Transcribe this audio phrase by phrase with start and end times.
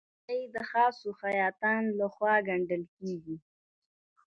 [0.19, 3.35] خولۍ د خاصو خیاطانو لهخوا ګنډل کېږي.